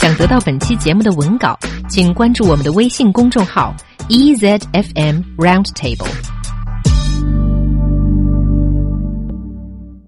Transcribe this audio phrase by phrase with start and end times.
[0.00, 1.58] 想得到本期节目的文稿，
[1.90, 3.76] 请关注我们的微信公众号
[4.08, 6.29] EZFM Roundtable。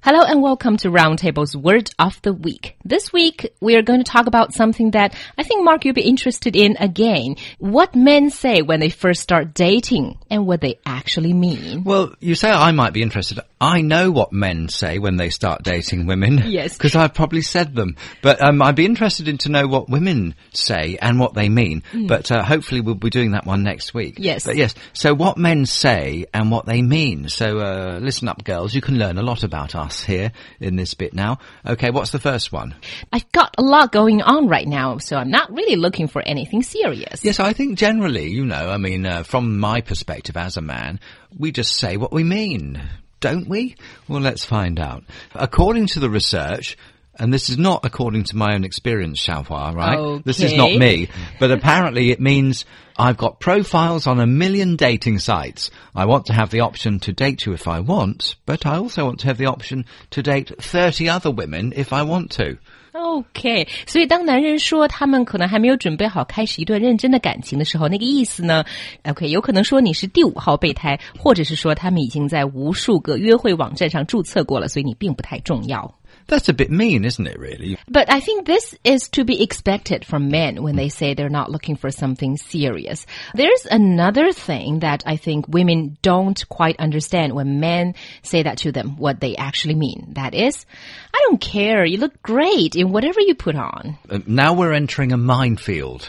[0.04, 2.74] Hello and welcome to Roundtable's Word of the Week.
[2.84, 6.02] This week we are going to talk about something that I think Mark you'll be
[6.02, 7.36] interested in again.
[7.60, 11.84] What men say when they first start dating and what they actually mean.
[11.84, 13.38] Well, you say I might be interested.
[13.60, 16.50] I know what men say when they start dating women.
[16.50, 16.76] Yes.
[16.76, 17.94] Because I've probably said them.
[18.22, 21.84] But um, I'd be interested in to know what women say and what they mean.
[22.08, 24.16] But uh, hopefully we'll be doing that one next week.
[24.18, 24.46] Yes.
[24.46, 27.28] But yes, so what men say and what they mean.
[27.28, 28.74] So uh, listen up, girls.
[28.74, 31.38] You can learn a lot about us here in this bit now.
[31.66, 32.74] Okay, what's the first one?
[33.12, 36.62] I've got a lot going on right now, so I'm not really looking for anything
[36.62, 37.24] serious.
[37.24, 41.00] Yes, I think generally, you know, I mean, uh, from my perspective as a man,
[41.36, 42.80] we just say what we mean,
[43.20, 43.76] don't we?
[44.08, 45.04] Well, let's find out.
[45.34, 46.76] According to the research,
[47.19, 50.23] and this is not according to my own experience, Xiaohua, right?
[50.23, 50.77] This is not Okay.
[50.77, 51.09] me.
[51.39, 55.71] But apparently it means I've got profiles on a million dating sites.
[55.95, 59.05] I want to have the option to date you if I want, but I also
[59.05, 62.57] want to have the option to date 30 other women if I want to.
[62.93, 68.63] OK，所以当男人说他们可能还没有准备好开始一段认真的感情的时候，那个意思呢？
[69.03, 75.93] OK，有可能说你是第五号备胎，或者是说他们已经在无数个约会网站上注册过了，所以你并不太重要。
[76.26, 77.78] That's a bit mean, isn't it, really?
[77.88, 81.50] But I think this is to be expected from men when they say they're not
[81.50, 83.06] looking for something serious.
[83.34, 88.72] There's another thing that I think women don't quite understand when men say that to
[88.72, 90.12] them, what they actually mean.
[90.12, 90.66] That is,
[91.14, 93.98] I don't care, you look great in whatever you put on.
[94.08, 96.08] Uh, now we're entering a minefield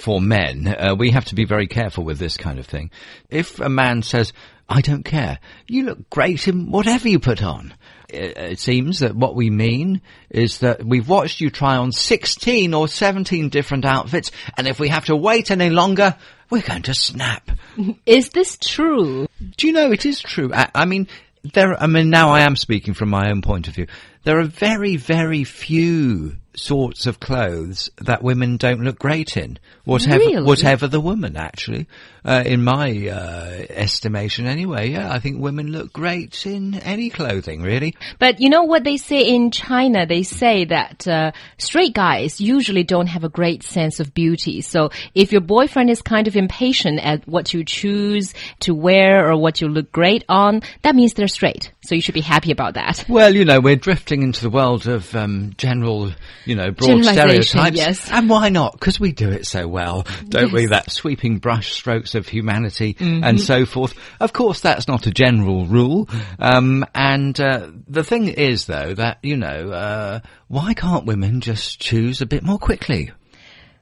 [0.00, 0.68] for men.
[0.68, 2.90] Uh, we have to be very careful with this kind of thing.
[3.30, 4.32] If a man says,
[4.68, 7.74] I don't care, you look great in whatever you put on.
[8.08, 12.72] It, it seems that what we mean is that we've watched you try on 16
[12.72, 16.16] or 17 different outfits, and if we have to wait any longer,
[16.50, 17.50] we're going to snap.
[18.06, 19.26] Is this true?
[19.56, 20.52] Do you know it is true?
[20.54, 21.08] I, I mean,
[21.42, 21.80] there.
[21.80, 23.86] I mean, now I am speaking from my own point of view.
[24.24, 29.58] There are very, very few sorts of clothes that women don't look great in.
[29.84, 30.42] Whatever, Really?
[30.42, 31.86] whatever the woman, actually,
[32.24, 34.90] uh, in my uh, estimation, anyway.
[34.92, 37.94] Yeah, I think women look great in any clothing, really.
[38.18, 40.06] But you know what they say in China?
[40.06, 44.62] They say that uh, straight guys usually don't have a great sense of beauty.
[44.62, 49.36] So if your boyfriend is kind of impatient at what you choose to wear or
[49.36, 51.72] what you look great on, that means they're straight.
[51.86, 53.04] So you should be happy about that.
[53.08, 56.12] Well, you know, we're drifting into the world of um, general,
[56.44, 57.76] you know, broad stereotypes.
[57.76, 58.10] yes.
[58.10, 58.72] And why not?
[58.72, 60.66] Because we do it so well, don't we?
[60.66, 63.24] That sweeping brush strokes of humanity Mm-hmm.
[63.24, 63.94] and so forth.
[64.20, 66.08] Of course, that's not a general rule.
[66.38, 71.80] Um, and uh, the thing is, though, that, you know, uh, why can't women just
[71.80, 73.12] choose a bit more quickly?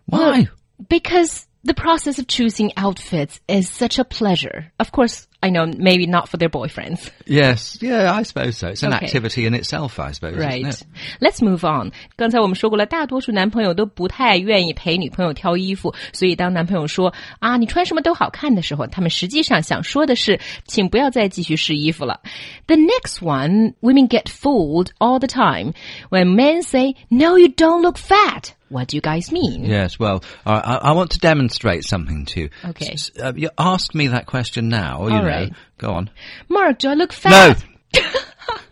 [0.07, 0.49] Why?
[0.89, 4.72] Because the process of choosing outfits is such a pleasure.
[4.80, 7.10] Of course, I know maybe not for their boyfriends.
[7.26, 8.70] yes, yeah, I suppose so.
[8.70, 9.06] It's an Okay.
[9.06, 10.38] activity in itself, I suppose.
[10.38, 10.66] isn't Right.
[10.66, 10.84] it?
[11.20, 11.92] Let's move on.
[12.16, 22.22] 刚才我们说过了，大多数男朋友都不太愿意陪女朋友挑衣服，所以当男朋友说啊你穿什么都好看的时候，他们实际上想说的是，请不要再继续试衣服了。
[22.66, 25.74] The next one, women get fooled all the time
[26.10, 29.65] when men say, "No, you don't look fat." What do you guys mean?
[29.65, 32.51] Yes, well, I, I I want to demonstrate something to you.
[32.65, 32.93] Okay.
[32.95, 35.07] S- uh, you ask me that question now.
[35.09, 35.53] You All know, right.
[35.79, 36.11] go on.
[36.49, 37.31] Mark, do I look No.
[37.31, 37.65] fat?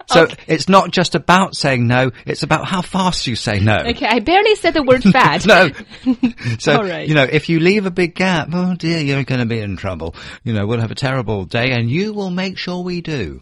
[0.09, 3.77] So it's not just about saying no; it's about how fast you say no.
[3.89, 5.45] Okay, I barely said the word fat.
[5.45, 5.69] No.
[6.59, 7.07] so, All right.
[7.07, 9.77] you know, if you leave a big gap, oh dear, you're going to be in
[9.77, 10.13] trouble.
[10.43, 13.41] You know, we'll have a terrible day and you will make sure we do.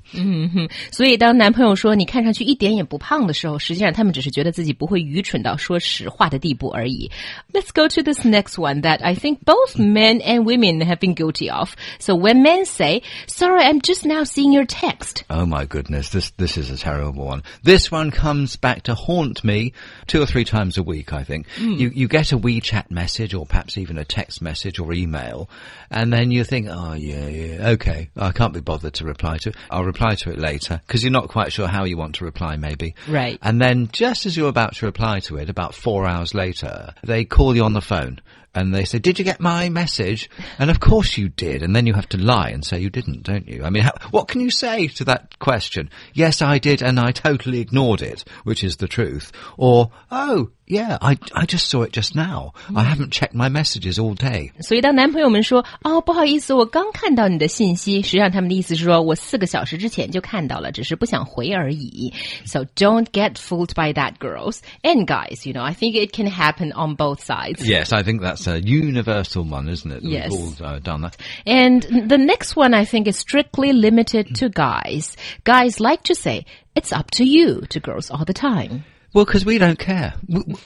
[0.91, 7.11] 所以当男朋友说你看上去一点也不胖的时候，实际上他们只是觉得自己不会愚蠢到说实话的地步而已。
[7.51, 11.51] Let's go to this next one that I think both men and women have been guilty
[11.51, 11.71] of.
[11.99, 16.31] So when men say, "Sorry, I'm just now seeing your text," Oh my goodness, this
[16.37, 17.42] this is a terrible one.
[17.62, 19.72] This one comes back to haunt me
[20.06, 21.12] two or three times a week.
[21.12, 21.72] I think hmm.
[21.72, 25.48] you you get a WeChat message or perhaps even a text message or email,
[25.90, 29.50] and then you think, oh yeah, yeah, okay, I can't be bothered to reply to
[29.50, 29.56] it.
[29.70, 32.56] I'll reply to it later because you're not quite sure how you want to reply,
[32.56, 32.94] maybe.
[33.08, 33.38] Right.
[33.42, 37.24] And then just as you're about to reply to it, about four hours later, they
[37.24, 38.20] call you on the phone.
[38.58, 40.28] And they say, did you get my message?
[40.58, 41.62] And of course you did.
[41.62, 43.64] And then you have to lie and say you didn't, don't you?
[43.64, 45.90] I mean, how, what can you say to that question?
[46.14, 49.32] Yes, I did and I totally ignored it, which is the truth.
[49.56, 52.53] Or, oh, yeah, I, I just saw it just now.
[52.75, 54.51] I haven't checked my messages all day.
[54.61, 62.13] 所以当男朋友们说哦不好意思，我刚看到你的信息，实际上他们的意思是说我四个小时之前就看到了，只是不想回而已。
[62.45, 65.45] So don't get fooled by that, girls and guys.
[65.45, 67.63] You know, I think it can happen on both sides.
[67.63, 70.03] Yes, I think that's a universal one, isn't it?
[70.03, 70.31] Yes.
[70.31, 71.17] We've all uh, done that.
[71.45, 75.15] And the next one I think is strictly limited to guys.
[75.43, 76.45] Guys like to say,
[76.75, 78.85] it's up to you to girls all the time.
[79.12, 80.14] Well, because we don't care.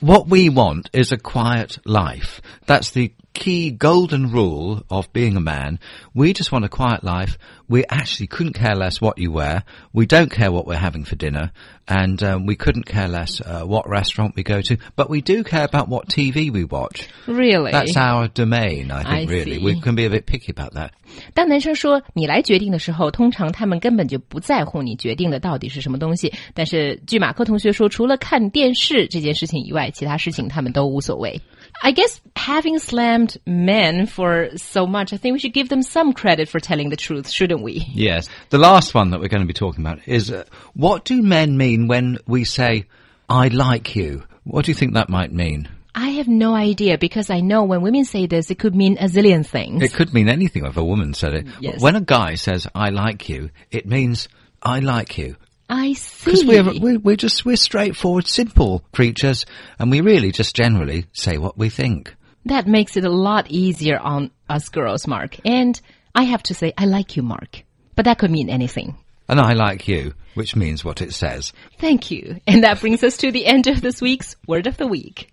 [0.00, 2.40] What we want is a quiet life.
[2.66, 5.79] That's the key golden rule of being a man.
[6.15, 7.37] We just want a quiet life.
[7.69, 9.63] We actually couldn't care less what you wear.
[9.93, 11.51] We don't care what we're having for dinner.
[11.87, 14.77] And um, we couldn't care less uh, what restaurant we go to.
[14.95, 17.07] But we do care about what TV we watch.
[17.27, 17.71] Really?
[17.71, 19.57] That's our domain, I think, I really.
[19.57, 19.63] see.
[19.63, 20.91] We can be a bit picky about that.
[21.33, 26.33] 当男生说你来决定的时候，通常他们根本就不在乎你决定的到底是什么东西。
[26.53, 31.39] 但是据马克同学说，除了看电视这件事情以外，其他事情他们都无所谓。
[31.84, 36.12] I guess having slammed men for so much, I think we should give them some
[36.12, 37.84] credit for telling the truth, shouldn't we?
[37.92, 38.28] Yes.
[38.50, 40.44] The last one that we're going to be talking about is uh,
[40.74, 42.86] what do men mean when we say,
[43.28, 44.22] I like you?
[44.44, 45.68] What do you think that might mean?
[45.94, 49.04] I have no idea because I know when women say this, it could mean a
[49.04, 49.82] zillion things.
[49.82, 51.46] It could mean anything if a woman said it.
[51.60, 51.82] Yes.
[51.82, 54.28] When a guy says, I like you, it means,
[54.62, 55.36] I like you.
[55.74, 56.46] I Because see.
[56.46, 59.46] we're, we're, we're just, we're straightforward, simple creatures,
[59.78, 62.14] and we really just generally say what we think.
[62.44, 65.38] That makes it a lot easier on us girls, Mark.
[65.46, 65.80] And
[66.14, 67.62] I have to say, I like you, Mark.
[67.96, 68.96] But that could mean anything.
[69.28, 71.54] And I like you, which means what it says.
[71.78, 72.40] Thank you.
[72.46, 75.30] And that brings us to the end of this week's Word of the Week.